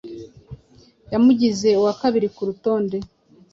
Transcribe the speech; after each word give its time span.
yamugize 1.11 1.69
uwa 1.79 1.93
kabiri 2.01 2.27
ku 2.35 2.41
rutonde 2.49 2.97